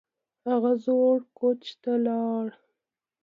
[0.47, 2.53] هغه زوړ کوچ ته لاړه